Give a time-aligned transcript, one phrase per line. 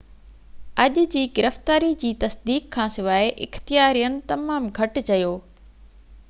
[0.85, 5.33] اڄ جي گرفتاري جي تصديق کان سواءِ اختيارين تمام گهٽ چيو